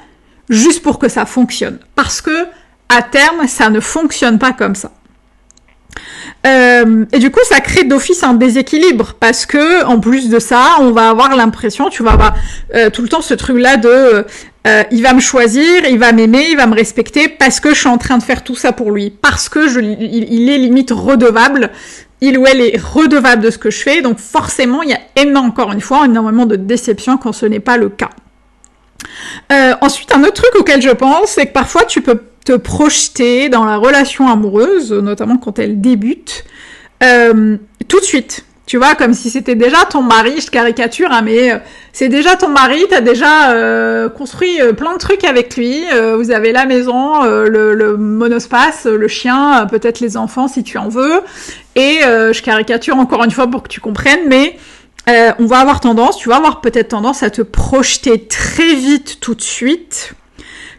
juste 0.48 0.84
pour 0.84 1.00
que 1.00 1.08
ça 1.08 1.26
fonctionne. 1.26 1.80
Parce 1.96 2.20
que, 2.20 2.46
à 2.88 3.02
terme, 3.02 3.48
ça 3.48 3.68
ne 3.68 3.80
fonctionne 3.80 4.38
pas 4.38 4.52
comme 4.52 4.76
ça. 4.76 4.92
Euh, 6.46 7.04
et 7.12 7.18
du 7.18 7.30
coup, 7.30 7.40
ça 7.44 7.60
crée 7.60 7.84
d'office 7.84 8.22
un 8.22 8.34
déséquilibre 8.34 9.14
parce 9.20 9.44
que, 9.44 9.84
en 9.84 10.00
plus 10.00 10.30
de 10.30 10.38
ça, 10.38 10.76
on 10.80 10.90
va 10.90 11.10
avoir 11.10 11.36
l'impression, 11.36 11.90
tu 11.90 12.02
vas 12.02 12.12
avoir 12.12 12.34
euh, 12.74 12.88
tout 12.88 13.02
le 13.02 13.08
temps 13.08 13.20
ce 13.20 13.34
truc-là 13.34 13.76
de, 13.76 14.24
euh, 14.66 14.82
il 14.90 15.02
va 15.02 15.12
me 15.12 15.20
choisir, 15.20 15.84
il 15.88 15.98
va 15.98 16.12
m'aimer, 16.12 16.46
il 16.50 16.56
va 16.56 16.66
me 16.66 16.74
respecter 16.74 17.28
parce 17.28 17.60
que 17.60 17.70
je 17.74 17.80
suis 17.80 17.88
en 17.88 17.98
train 17.98 18.16
de 18.16 18.22
faire 18.22 18.42
tout 18.42 18.54
ça 18.54 18.72
pour 18.72 18.90
lui, 18.90 19.10
parce 19.10 19.48
que 19.48 19.68
je, 19.68 19.80
il, 19.80 20.48
est 20.48 20.58
limite 20.58 20.92
redevable, 20.92 21.70
il 22.22 22.38
ou 22.38 22.46
elle 22.46 22.60
est 22.62 22.80
redevable 22.80 23.42
de 23.42 23.50
ce 23.50 23.58
que 23.58 23.70
je 23.70 23.78
fais. 23.78 24.00
Donc 24.00 24.18
forcément, 24.18 24.82
il 24.82 24.90
y 24.90 24.94
a 24.94 25.38
encore 25.38 25.72
une 25.72 25.80
fois 25.80 26.06
énormément 26.06 26.46
de 26.46 26.56
déception 26.56 27.18
quand 27.18 27.32
ce 27.32 27.46
n'est 27.46 27.60
pas 27.60 27.76
le 27.76 27.90
cas. 27.90 28.10
Ensuite, 29.80 30.12
un 30.14 30.22
autre 30.22 30.42
truc 30.42 30.54
auquel 30.56 30.82
je 30.82 30.90
pense, 30.90 31.30
c'est 31.30 31.46
que 31.46 31.52
parfois 31.52 31.84
tu 31.84 32.00
peux 32.00 32.20
te 32.44 32.52
projeter 32.52 33.48
dans 33.48 33.64
la 33.64 33.76
relation 33.76 34.28
amoureuse, 34.28 34.92
notamment 34.92 35.36
quand 35.36 35.58
elle 35.58 35.80
débute, 35.80 36.44
euh, 37.02 37.56
tout 37.88 38.00
de 38.00 38.04
suite. 38.04 38.44
Tu 38.66 38.76
vois, 38.76 38.94
comme 38.94 39.14
si 39.14 39.30
c'était 39.30 39.56
déjà 39.56 39.78
ton 39.78 40.00
mari, 40.00 40.40
je 40.40 40.48
caricature, 40.48 41.08
hein, 41.10 41.22
mais 41.24 41.50
euh, 41.52 41.56
c'est 41.92 42.08
déjà 42.08 42.36
ton 42.36 42.50
mari, 42.50 42.84
t'as 42.88 43.00
déjà 43.00 43.50
euh, 43.50 44.08
construit 44.08 44.60
euh, 44.60 44.72
plein 44.72 44.92
de 44.92 44.98
trucs 44.98 45.24
avec 45.24 45.56
lui, 45.56 45.82
vous 46.16 46.30
avez 46.30 46.52
la 46.52 46.66
maison, 46.66 47.24
le, 47.24 47.74
le, 47.74 47.96
monospace, 47.96 48.86
le 48.86 49.08
chien, 49.08 49.66
peut-être 49.68 49.98
les 49.98 50.16
enfants 50.16 50.46
si 50.46 50.62
tu 50.62 50.78
en 50.78 50.88
veux, 50.88 51.20
et 51.74 52.00
je 52.02 52.42
caricature 52.42 52.96
encore 52.96 53.24
une 53.24 53.32
fois 53.32 53.48
pour 53.48 53.64
que 53.64 53.68
tu 53.68 53.80
comprennes, 53.80 54.28
mais 54.28 54.56
on 55.06 55.46
va 55.46 55.58
avoir 55.58 55.80
tendance, 55.80 56.18
tu 56.18 56.28
vas 56.28 56.36
avoir 56.36 56.60
peut-être 56.60 56.88
tendance 56.88 57.22
à 57.22 57.30
te 57.30 57.42
projeter 57.42 58.26
très 58.26 58.74
vite 58.74 59.18
tout 59.20 59.34
de 59.34 59.42
suite 59.42 60.14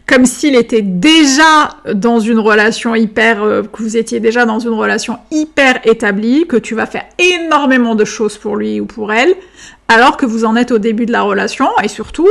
comme 0.06 0.26
s'il 0.26 0.56
était 0.56 0.82
déjà 0.82 1.76
dans 1.94 2.20
une 2.20 2.38
relation 2.38 2.94
hyper, 2.94 3.42
euh, 3.42 3.62
que 3.62 3.82
vous 3.82 3.96
étiez 3.96 4.20
déjà 4.20 4.44
dans 4.44 4.58
une 4.58 4.74
relation 4.74 5.18
hyper 5.30 5.80
établie, 5.84 6.46
que 6.46 6.56
tu 6.56 6.74
vas 6.74 6.86
faire 6.86 7.04
énormément 7.18 7.94
de 7.94 8.04
choses 8.04 8.36
pour 8.36 8.56
lui 8.56 8.80
ou 8.80 8.86
pour 8.86 9.12
elle, 9.12 9.34
alors 9.88 10.16
que 10.16 10.26
vous 10.26 10.44
en 10.44 10.56
êtes 10.56 10.72
au 10.72 10.78
début 10.78 11.06
de 11.06 11.12
la 11.12 11.22
relation, 11.22 11.68
et 11.82 11.88
surtout, 11.88 12.28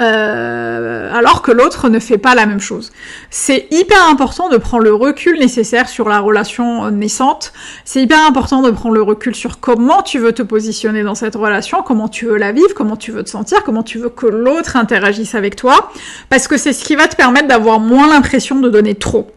euh, 0.00 1.10
alors 1.14 1.42
que 1.42 1.52
l'autre 1.52 1.88
ne 1.88 1.98
fait 1.98 2.18
pas 2.18 2.34
la 2.34 2.46
même 2.46 2.60
chose. 2.60 2.92
C'est 3.30 3.66
hyper 3.70 4.08
important 4.08 4.48
de 4.48 4.56
prendre 4.56 4.84
le 4.84 4.94
recul 4.94 5.38
nécessaire 5.38 5.88
sur 5.88 6.08
la 6.08 6.20
relation 6.20 6.90
naissante. 6.90 7.52
C'est 7.84 8.02
hyper 8.02 8.24
important 8.26 8.62
de 8.62 8.70
prendre 8.70 8.94
le 8.94 9.02
recul 9.02 9.34
sur 9.34 9.60
comment 9.60 10.02
tu 10.02 10.18
veux 10.18 10.32
te 10.32 10.42
positionner 10.42 11.02
dans 11.02 11.14
cette 11.14 11.34
relation, 11.34 11.82
comment 11.82 12.08
tu 12.08 12.26
veux 12.26 12.36
la 12.36 12.52
vivre, 12.52 12.74
comment 12.74 12.96
tu 12.96 13.12
veux 13.12 13.22
te 13.22 13.30
sentir, 13.30 13.62
comment 13.64 13.82
tu 13.82 13.98
veux 13.98 14.10
que 14.10 14.26
l'autre 14.26 14.76
interagisse 14.76 15.34
avec 15.34 15.56
toi, 15.56 15.90
parce 16.28 16.48
que 16.48 16.56
c'est 16.56 16.72
ce 16.72 16.84
qui 16.84 16.96
va 16.96 17.08
te 17.08 17.16
permettre 17.16 17.48
d'avoir 17.48 17.80
moins 17.80 18.08
l'impression 18.08 18.60
de 18.60 18.68
donner 18.68 18.94
trop. 18.94 19.30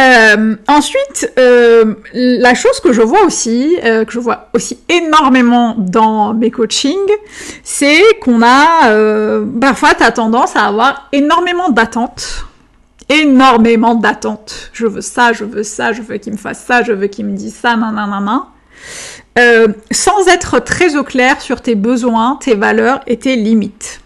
Euh, 0.00 0.56
ensuite, 0.66 1.32
euh, 1.38 1.94
la 2.12 2.54
chose 2.54 2.80
que 2.80 2.92
je 2.92 3.00
vois 3.00 3.24
aussi, 3.24 3.78
euh, 3.84 4.04
que 4.04 4.12
je 4.12 4.18
vois 4.18 4.48
aussi 4.52 4.78
énormément 4.88 5.76
dans 5.78 6.34
mes 6.34 6.50
coachings, 6.50 6.98
c'est 7.62 8.02
qu'on 8.20 8.42
a 8.42 8.90
parfois 9.60 9.94
t'as 9.94 10.10
tendance 10.10 10.56
à 10.56 10.64
avoir 10.66 11.08
énormément 11.12 11.68
d'attentes, 11.68 12.46
énormément 13.08 13.94
d'attentes. 13.94 14.70
Je 14.72 14.86
veux 14.86 15.00
ça, 15.00 15.32
je 15.32 15.44
veux 15.44 15.62
ça, 15.62 15.92
je 15.92 16.02
veux 16.02 16.16
qu'il 16.18 16.32
me 16.32 16.38
fasse 16.38 16.64
ça, 16.64 16.82
je 16.82 16.92
veux 16.92 17.06
qu'il 17.06 17.26
me 17.26 17.36
dise 17.36 17.54
ça, 17.54 17.76
nanana. 17.76 18.48
Euh, 19.36 19.68
sans 19.90 20.28
être 20.28 20.60
très 20.60 20.96
au 20.96 21.02
clair 21.02 21.40
sur 21.40 21.60
tes 21.60 21.74
besoins, 21.74 22.38
tes 22.40 22.54
valeurs 22.54 23.00
et 23.06 23.18
tes 23.18 23.34
limites. 23.34 24.00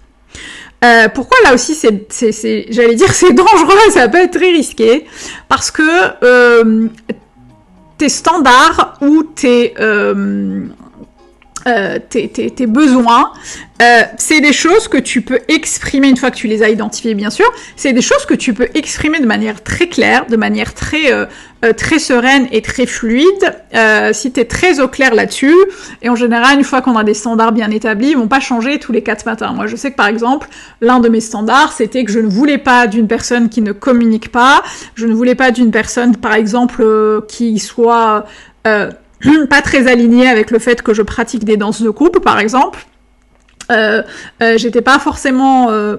Euh, 0.85 1.09
pourquoi 1.09 1.37
là 1.43 1.55
aussi 1.55 1.75
c'est, 1.75 2.67
j'allais 2.71 2.95
dire 2.95 3.13
c'est 3.13 3.33
dangereux, 3.33 3.91
ça 3.91 4.09
peut 4.09 4.19
être 4.19 4.39
très 4.39 4.53
risqué, 4.53 5.07
parce 5.49 5.73
que 5.73 5.83
euh, 6.23 6.87
tes 7.97 8.09
standards 8.09 8.97
ou 9.01 9.25
tes, 9.25 9.75
euh, 9.81 10.67
euh, 11.69 11.99
tes, 12.09 12.67
besoins, 12.67 13.33
euh, 13.83 14.03
c'est 14.17 14.41
des 14.41 14.53
choses 14.53 14.89
que 14.89 14.97
tu 14.97 15.23
peux 15.23 15.41
exprimer 15.49 16.09
une 16.09 16.17
fois 16.17 16.31
que 16.31 16.37
tu 16.37 16.47
les 16.47 16.63
as 16.63 16.71
identifiés, 16.71 17.15
bien 17.15 17.31
sûr. 17.31 17.47
C'est 17.77 17.93
des 17.93 18.01
choses 18.01 18.25
que 18.27 18.35
tu 18.35 18.55
peux 18.55 18.69
exprimer 18.75 19.21
de 19.21 19.27
manière 19.27 19.63
très 19.63 19.89
claire, 19.89 20.27
de 20.27 20.37
manière 20.37 20.73
très 20.75 21.13
euh, 21.13 21.27
très 21.77 21.99
sereine 21.99 22.47
et 22.53 22.63
très 22.63 22.87
fluide. 22.87 23.25
Si 24.13 24.33
tu 24.33 24.41
es 24.41 24.45
très 24.45 24.81
au 24.81 24.89
clair 24.89 25.15
là-dessus, 25.15 25.57
et 26.03 26.09
en 26.09 26.17
général, 26.17 26.59
une 26.59 26.65
fois 26.65 26.81
qu'on 26.81 26.97
a 26.97 27.05
des 27.05 27.15
standards 27.15 27.53
bien 27.53 27.71
établis, 27.71 28.11
ils 28.11 28.17
vont 28.17 28.29
pas 28.29 28.41
changer 28.41 28.79
tous 28.79 28.93
les 28.93 29.03
quatre 29.03 29.27
matins. 29.27 29.53
Moi, 29.53 29.67
je 29.67 29.77
sais 29.77 29.91
que 29.91 29.97
par 29.97 30.07
exemple, 30.07 30.49
l'un 30.81 31.01
de 31.01 31.09
mes 31.09 31.21
standards, 31.21 31.73
c'était 31.73 32.05
que 32.05 32.13
je 32.13 32.21
ne 32.21 32.29
voulais 32.29 32.59
pas 32.59 32.87
d'une 32.87 33.09
personne 33.09 33.49
qui 33.49 33.61
ne 33.61 33.73
communique 33.73 34.31
pas. 34.31 34.63
Je 34.95 35.07
ne 35.07 35.15
voulais 35.15 35.35
pas 35.35 35.51
d'une 35.51 35.73
personne, 35.73 36.17
par 36.17 36.35
exemple, 36.35 36.85
qui 37.29 37.59
soit 37.59 38.25
pas 39.49 39.63
très 39.63 39.91
aligné 39.91 40.29
avec 40.29 40.51
le 40.51 40.59
fait 40.59 40.83
que 40.83 40.95
je 40.95 41.03
pratique 41.03 41.45
des 41.45 41.57
danses 41.57 41.83
de 41.83 41.91
couple, 41.91 42.21
par 42.21 42.39
exemple. 42.39 42.87
Euh, 43.71 44.03
euh, 44.43 44.57
j'étais 44.57 44.81
pas 44.81 44.99
forcément 44.99 45.71
euh, 45.71 45.97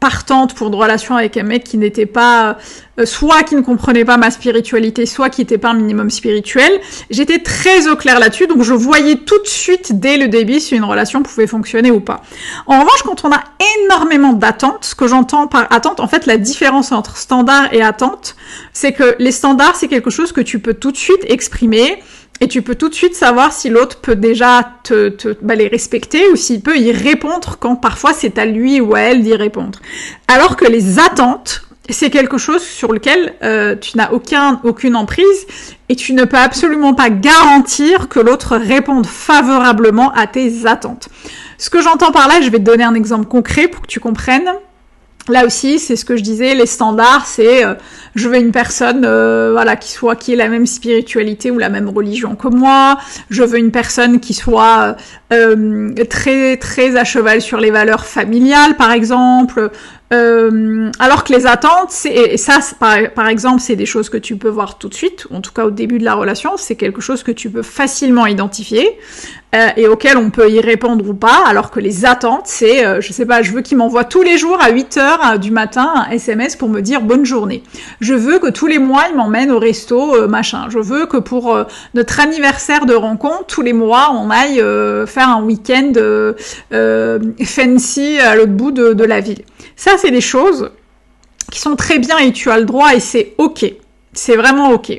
partante 0.00 0.54
pour 0.54 0.68
une 0.68 0.74
relation 0.74 1.16
avec 1.16 1.36
un 1.36 1.42
mec 1.42 1.64
qui 1.64 1.76
n'était 1.76 2.06
pas 2.06 2.58
euh, 2.98 3.06
soit 3.06 3.42
qui 3.42 3.56
ne 3.56 3.62
comprenait 3.62 4.04
pas 4.04 4.16
ma 4.16 4.30
spiritualité, 4.30 5.06
soit 5.06 5.30
qui 5.30 5.40
n'était 5.40 5.58
pas 5.58 5.70
un 5.70 5.74
minimum 5.74 6.10
spirituel. 6.10 6.70
J'étais 7.10 7.38
très 7.38 7.88
au 7.88 7.96
clair 7.96 8.18
là-dessus, 8.20 8.46
donc 8.46 8.62
je 8.62 8.74
voyais 8.74 9.16
tout 9.16 9.40
de 9.40 9.46
suite 9.46 9.98
dès 9.98 10.16
le 10.16 10.28
début 10.28 10.60
si 10.60 10.76
une 10.76 10.84
relation 10.84 11.22
pouvait 11.22 11.46
fonctionner 11.46 11.90
ou 11.90 12.00
pas. 12.00 12.22
En 12.66 12.80
revanche, 12.80 13.02
quand 13.04 13.24
on 13.24 13.32
a 13.32 13.42
énormément 13.84 14.32
d'attentes, 14.32 14.84
ce 14.84 14.94
que 14.94 15.06
j'entends 15.06 15.48
par 15.48 15.66
attente, 15.72 16.00
en 16.00 16.08
fait, 16.08 16.26
la 16.26 16.36
différence 16.36 16.92
entre 16.92 17.16
standard 17.16 17.72
et 17.72 17.82
attente, 17.82 18.36
c'est 18.72 18.92
que 18.92 19.16
les 19.18 19.32
standards, 19.32 19.76
c'est 19.76 19.88
quelque 19.88 20.10
chose 20.10 20.32
que 20.32 20.40
tu 20.40 20.60
peux 20.60 20.74
tout 20.74 20.92
de 20.92 20.96
suite 20.96 21.24
exprimer 21.28 22.02
et 22.40 22.48
tu 22.48 22.62
peux 22.62 22.74
tout 22.74 22.88
de 22.88 22.94
suite 22.94 23.14
savoir 23.14 23.52
si 23.52 23.68
l'autre 23.68 24.00
peut 24.00 24.16
déjà 24.16 24.74
te, 24.84 25.08
te 25.08 25.36
bah, 25.42 25.54
les 25.54 25.68
respecter 25.68 26.28
ou 26.30 26.36
s'il 26.36 26.60
peut 26.60 26.78
y 26.78 26.92
répondre 26.92 27.56
quand 27.58 27.76
parfois 27.76 28.12
c'est 28.12 28.38
à 28.38 28.46
lui 28.46 28.80
ou 28.80 28.94
à 28.94 29.00
elle 29.00 29.22
d'y 29.22 29.34
répondre. 29.34 29.80
Alors 30.28 30.56
que 30.56 30.64
les 30.64 30.98
attentes, 30.98 31.62
c'est 31.88 32.10
quelque 32.10 32.38
chose 32.38 32.62
sur 32.62 32.92
lequel 32.92 33.34
euh, 33.42 33.74
tu 33.74 33.96
n'as 33.96 34.12
aucun, 34.12 34.60
aucune 34.64 34.94
emprise 34.94 35.46
et 35.88 35.96
tu 35.96 36.12
ne 36.12 36.24
peux 36.24 36.36
absolument 36.36 36.94
pas 36.94 37.10
garantir 37.10 38.08
que 38.08 38.20
l'autre 38.20 38.56
réponde 38.56 39.06
favorablement 39.06 40.12
à 40.12 40.26
tes 40.26 40.66
attentes. 40.66 41.08
Ce 41.56 41.70
que 41.70 41.80
j'entends 41.80 42.12
par 42.12 42.28
là, 42.28 42.40
je 42.40 42.50
vais 42.50 42.58
te 42.58 42.64
donner 42.64 42.84
un 42.84 42.94
exemple 42.94 43.26
concret 43.26 43.68
pour 43.68 43.82
que 43.82 43.86
tu 43.86 44.00
comprennes. 44.00 44.52
Là 45.28 45.44
aussi, 45.44 45.78
c'est 45.78 45.96
ce 45.96 46.04
que 46.04 46.16
je 46.16 46.22
disais, 46.22 46.54
les 46.54 46.66
standards, 46.66 47.26
c'est 47.26 47.64
euh, 47.64 47.74
je 48.14 48.28
veux 48.28 48.38
une 48.38 48.52
personne 48.52 49.04
euh, 49.04 49.50
voilà 49.52 49.76
qui 49.76 49.92
soit 49.92 50.16
qui 50.16 50.32
ait 50.32 50.36
la 50.36 50.48
même 50.48 50.66
spiritualité 50.66 51.50
ou 51.50 51.58
la 51.58 51.68
même 51.68 51.88
religion 51.88 52.34
que 52.34 52.48
moi, 52.48 52.98
je 53.28 53.42
veux 53.42 53.58
une 53.58 53.70
personne 53.70 54.20
qui 54.20 54.34
soit 54.34 54.96
euh, 55.32 55.92
très 56.08 56.56
très 56.56 56.96
à 56.96 57.04
cheval 57.04 57.42
sur 57.42 57.58
les 57.58 57.70
valeurs 57.70 58.06
familiales 58.06 58.76
par 58.76 58.92
exemple, 58.92 59.70
euh, 60.12 60.90
alors 60.98 61.24
que 61.24 61.32
les 61.32 61.46
attentes, 61.46 61.92
et 62.06 62.38
ça, 62.38 62.60
par, 62.78 63.28
exemple, 63.28 63.60
c'est 63.60 63.76
des 63.76 63.86
choses 63.86 64.08
que 64.08 64.16
tu 64.16 64.36
peux 64.36 64.48
voir 64.48 64.78
tout 64.78 64.88
de 64.88 64.94
suite, 64.94 65.26
en 65.30 65.40
tout 65.40 65.52
cas 65.52 65.66
au 65.66 65.70
début 65.70 65.98
de 65.98 66.04
la 66.04 66.14
relation, 66.14 66.52
c'est 66.56 66.76
quelque 66.76 67.00
chose 67.00 67.22
que 67.22 67.32
tu 67.32 67.50
peux 67.50 67.62
facilement 67.62 68.26
identifier 68.26 68.98
euh, 69.54 69.68
et 69.76 69.86
auquel 69.86 70.16
on 70.16 70.30
peut 70.30 70.50
y 70.50 70.60
répondre 70.60 71.08
ou 71.08 71.14
pas, 71.14 71.42
alors 71.46 71.70
que 71.70 71.80
les 71.80 72.04
attentes, 72.04 72.46
c'est, 72.46 72.84
euh, 72.84 73.00
je 73.00 73.12
sais 73.12 73.26
pas, 73.26 73.42
je 73.42 73.52
veux 73.52 73.60
qu'il 73.60 73.78
m'envoie 73.78 74.04
tous 74.04 74.22
les 74.22 74.38
jours 74.38 74.58
à 74.60 74.70
8 74.70 74.96
heures 74.96 75.20
euh, 75.32 75.36
du 75.38 75.50
matin 75.50 75.90
un 76.06 76.10
SMS 76.10 76.56
pour 76.56 76.68
me 76.68 76.80
dire 76.80 77.00
bonne 77.00 77.24
journée. 77.24 77.62
Je 78.00 78.14
veux 78.14 78.38
que 78.38 78.50
tous 78.50 78.66
les 78.66 78.78
mois, 78.78 79.04
il 79.10 79.16
m'emmène 79.16 79.50
au 79.50 79.58
resto, 79.58 80.14
euh, 80.14 80.28
machin. 80.28 80.66
Je 80.70 80.78
veux 80.78 81.06
que 81.06 81.16
pour 81.18 81.58
notre 81.94 82.20
anniversaire 82.20 82.86
de 82.86 82.94
rencontre, 82.94 83.46
tous 83.46 83.62
les 83.62 83.72
mois, 83.72 84.10
on 84.12 84.30
aille 84.30 84.62
faire 85.06 85.28
un 85.28 85.42
week-end 85.42 85.92
fancy 87.44 88.18
à 88.18 88.36
l'autre 88.36 88.52
bout 88.52 88.70
de 88.70 89.04
la 89.04 89.20
ville. 89.20 89.42
Ça, 89.78 89.92
c'est 89.96 90.10
des 90.10 90.20
choses 90.20 90.72
qui 91.52 91.60
sont 91.60 91.76
très 91.76 92.00
bien 92.00 92.18
et 92.18 92.32
tu 92.32 92.50
as 92.50 92.58
le 92.58 92.64
droit 92.64 92.94
et 92.94 93.00
c'est 93.00 93.34
ok. 93.38 93.64
C'est 94.12 94.34
vraiment 94.34 94.72
ok. 94.72 94.92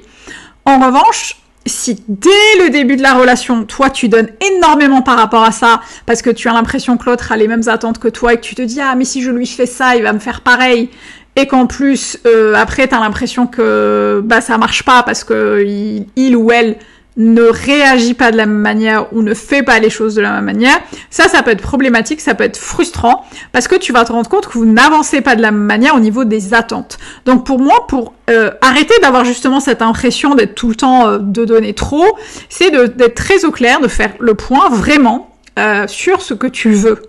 En 0.63 0.79
revanche, 0.79 1.35
si 1.65 2.01
dès 2.07 2.63
le 2.63 2.69
début 2.69 2.95
de 2.95 3.01
la 3.01 3.13
relation, 3.13 3.65
toi, 3.65 3.89
tu 3.89 4.07
donnes 4.07 4.29
énormément 4.55 5.01
par 5.01 5.17
rapport 5.17 5.43
à 5.43 5.51
ça, 5.51 5.81
parce 6.05 6.21
que 6.21 6.29
tu 6.29 6.47
as 6.47 6.53
l'impression 6.53 6.95
que 6.95 7.05
l'autre 7.09 7.33
a 7.33 7.37
les 7.37 7.49
mêmes 7.49 7.67
attentes 7.67 7.99
que 7.99 8.07
toi 8.07 8.33
et 8.33 8.37
que 8.37 8.41
tu 8.41 8.55
te 8.55 8.61
dis, 8.61 8.79
ah, 8.79 8.95
mais 8.95 9.03
si 9.03 9.21
je 9.21 9.31
lui 9.31 9.45
fais 9.45 9.65
ça, 9.65 9.97
il 9.97 10.03
va 10.03 10.13
me 10.13 10.19
faire 10.19 10.39
pareil, 10.41 10.89
et 11.35 11.45
qu'en 11.45 11.67
plus, 11.67 12.17
euh, 12.25 12.53
après, 12.55 12.87
tu 12.87 12.95
as 12.95 12.99
l'impression 13.01 13.47
que 13.47 14.21
bah, 14.23 14.39
ça 14.39 14.57
marche 14.57 14.83
pas 14.83 15.03
parce 15.03 15.25
que 15.25 15.61
il, 15.67 16.07
il 16.15 16.37
ou 16.37 16.51
elle 16.51 16.77
ne 17.19 17.43
réagit 17.43 18.13
pas 18.13 18.31
de 18.31 18.37
la 18.37 18.45
même 18.45 18.57
manière 18.57 19.13
ou 19.13 19.21
ne 19.21 19.33
fait 19.33 19.61
pas 19.61 19.77
les 19.79 19.89
choses 19.89 20.15
de 20.15 20.21
la 20.21 20.31
même 20.31 20.45
manière, 20.45 20.79
ça, 21.09 21.27
ça 21.27 21.43
peut 21.43 21.51
être 21.51 21.61
problématique, 21.61 22.21
ça 22.21 22.33
peut 22.33 22.45
être 22.45 22.57
frustrant, 22.57 23.25
parce 23.51 23.67
que 23.67 23.75
tu 23.75 23.91
vas 23.91 24.05
te 24.05 24.13
rendre 24.13 24.29
compte 24.29 24.47
que 24.47 24.53
vous 24.53 24.65
n'avancez 24.65 25.19
pas 25.19 25.35
de 25.35 25.41
la 25.41 25.51
même 25.51 25.65
manière 25.65 25.95
au 25.95 25.99
niveau 25.99 26.23
des 26.23 26.53
attentes. 26.53 26.97
Donc 27.25 27.45
pour 27.45 27.59
moi, 27.59 27.85
pour 27.87 28.13
euh, 28.29 28.51
arrêter 28.61 28.93
d'avoir 29.01 29.25
justement 29.25 29.59
cette 29.59 29.81
impression 29.81 30.33
d'être 30.33 30.55
tout 30.55 30.69
le 30.69 30.75
temps 30.75 31.07
euh, 31.07 31.17
de 31.19 31.43
donner 31.43 31.73
trop, 31.73 32.05
c'est 32.47 32.71
d'être 32.71 33.15
très 33.15 33.43
au 33.43 33.51
clair, 33.51 33.81
de 33.81 33.89
faire 33.89 34.13
le 34.19 34.33
point 34.33 34.69
vraiment 34.69 35.35
euh, 35.59 35.87
sur 35.87 36.21
ce 36.21 36.33
que 36.33 36.47
tu 36.47 36.71
veux, 36.71 37.01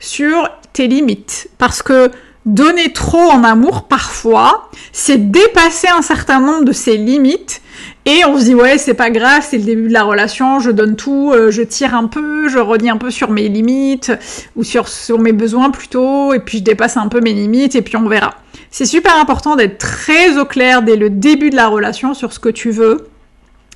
sur 0.00 0.50
tes 0.72 0.88
limites, 0.88 1.48
parce 1.58 1.80
que 1.80 2.10
donner 2.44 2.92
trop 2.92 3.30
en 3.30 3.44
amour, 3.44 3.84
parfois, 3.84 4.68
c'est 4.92 5.30
dépasser 5.30 5.88
un 5.96 6.02
certain 6.02 6.40
nombre 6.40 6.64
de 6.64 6.72
ses 6.72 6.96
limites 6.96 7.62
et 8.06 8.24
on 8.26 8.38
se 8.38 8.44
dit 8.44 8.54
ouais 8.54 8.78
c'est 8.78 8.94
pas 8.94 9.10
grave, 9.10 9.44
c'est 9.48 9.58
le 9.58 9.64
début 9.64 9.88
de 9.88 9.92
la 9.92 10.02
relation, 10.02 10.60
je 10.60 10.70
donne 10.70 10.96
tout, 10.96 11.32
euh, 11.32 11.50
je 11.50 11.62
tire 11.62 11.94
un 11.94 12.06
peu, 12.06 12.48
je 12.48 12.58
redis 12.58 12.90
un 12.90 12.96
peu 12.96 13.10
sur 13.10 13.30
mes 13.30 13.48
limites 13.48 14.12
ou 14.56 14.64
sur, 14.64 14.88
sur 14.88 15.18
mes 15.18 15.32
besoins 15.32 15.70
plutôt, 15.70 16.34
et 16.34 16.40
puis 16.40 16.58
je 16.58 16.62
dépasse 16.62 16.96
un 16.96 17.08
peu 17.08 17.20
mes 17.20 17.32
limites 17.32 17.74
et 17.74 17.82
puis 17.82 17.96
on 17.96 18.08
verra. 18.08 18.34
C'est 18.70 18.86
super 18.86 19.16
important 19.16 19.56
d'être 19.56 19.78
très 19.78 20.36
au 20.38 20.44
clair 20.44 20.82
dès 20.82 20.96
le 20.96 21.10
début 21.10 21.50
de 21.50 21.56
la 21.56 21.68
relation 21.68 22.14
sur 22.14 22.32
ce 22.32 22.38
que 22.38 22.48
tu 22.48 22.70
veux, 22.70 23.08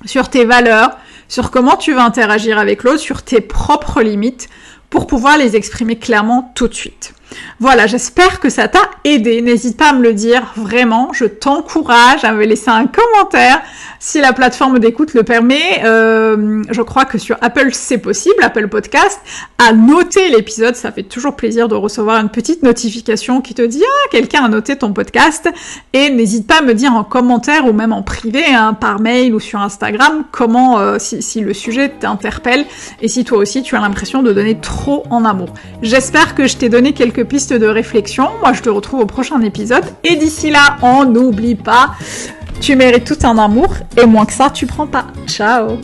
sur 0.05 0.29
tes 0.29 0.45
valeurs, 0.45 0.97
sur 1.27 1.51
comment 1.51 1.75
tu 1.75 1.93
veux 1.93 1.99
interagir 1.99 2.59
avec 2.59 2.83
l'autre, 2.83 2.99
sur 2.99 3.21
tes 3.21 3.41
propres 3.41 4.01
limites 4.01 4.49
pour 4.89 5.07
pouvoir 5.07 5.37
les 5.37 5.55
exprimer 5.55 5.97
clairement 5.97 6.51
tout 6.55 6.67
de 6.67 6.73
suite. 6.73 7.13
Voilà, 7.59 7.87
j'espère 7.87 8.39
que 8.39 8.49
ça 8.49 8.67
t'a 8.67 8.89
aidé. 9.03 9.41
N'hésite 9.41 9.77
pas 9.77 9.89
à 9.89 9.93
me 9.93 10.01
le 10.01 10.13
dire, 10.13 10.53
vraiment. 10.55 11.11
Je 11.13 11.25
t'encourage 11.25 12.23
à 12.23 12.31
me 12.31 12.45
laisser 12.45 12.69
un 12.69 12.87
commentaire 12.87 13.61
si 13.99 14.21
la 14.21 14.33
plateforme 14.33 14.79
d'écoute 14.79 15.13
le 15.13 15.23
permet. 15.23 15.83
Euh, 15.83 16.63
je 16.71 16.81
crois 16.81 17.05
que 17.05 17.17
sur 17.17 17.37
Apple, 17.41 17.69
c'est 17.73 17.97
possible, 17.97 18.41
Apple 18.41 18.67
Podcast, 18.67 19.19
à 19.57 19.73
noter 19.73 20.29
l'épisode. 20.29 20.75
Ça 20.75 20.91
fait 20.91 21.03
toujours 21.03 21.35
plaisir 21.35 21.67
de 21.67 21.75
recevoir 21.75 22.17
une 22.19 22.29
petite 22.29 22.63
notification 22.63 23.41
qui 23.41 23.53
te 23.53 23.61
dit 23.61 23.83
ah 23.85 24.07
quelqu'un 24.09 24.45
a 24.45 24.47
noté 24.47 24.77
ton 24.77 24.93
podcast. 24.93 25.49
Et 25.93 26.09
n'hésite 26.09 26.47
pas 26.47 26.59
à 26.59 26.61
me 26.61 26.73
dire 26.73 26.93
en 26.93 27.03
commentaire 27.03 27.65
ou 27.65 27.73
même 27.73 27.91
en 27.91 28.03
privé, 28.03 28.43
hein, 28.47 28.73
par 28.73 28.99
mail 29.01 29.35
ou 29.35 29.39
sur 29.39 29.59
Instagram, 29.59 30.23
comment 30.31 30.79
euh, 30.79 30.97
si, 30.97 31.21
si 31.21 31.41
le 31.41 31.53
sujet 31.53 31.89
t'interpelle 31.89 32.65
et 33.01 33.07
si 33.07 33.25
toi 33.25 33.37
aussi 33.37 33.63
tu 33.63 33.75
as 33.75 33.81
l'impression 33.81 34.23
de 34.23 34.31
donner 34.31 34.57
en 34.87 35.25
amour. 35.25 35.49
J'espère 35.81 36.35
que 36.35 36.47
je 36.47 36.57
t'ai 36.57 36.69
donné 36.69 36.93
quelques 36.93 37.25
pistes 37.25 37.53
de 37.53 37.67
réflexion. 37.67 38.29
Moi, 38.41 38.53
je 38.53 38.61
te 38.61 38.69
retrouve 38.69 39.01
au 39.01 39.05
prochain 39.05 39.41
épisode. 39.41 39.83
Et 40.03 40.15
d'ici 40.15 40.49
là, 40.49 40.77
on 40.81 41.05
n'oublie 41.05 41.55
pas, 41.55 41.91
tu 42.61 42.75
mérites 42.75 43.05
tout 43.05 43.25
un 43.25 43.37
amour 43.37 43.73
et 43.97 44.05
moins 44.05 44.25
que 44.25 44.33
ça, 44.33 44.49
tu 44.49 44.65
prends 44.65 44.87
pas. 44.87 45.07
Ciao 45.27 45.77